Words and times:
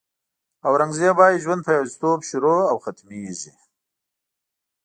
اورنګزېب 0.67 1.15
وایي 1.17 1.37
ژوند 1.43 1.61
په 1.65 1.71
یوازېتوب 1.77 2.19
شروع 2.29 2.59
او 2.71 2.77
ختمېږي. 2.83 3.53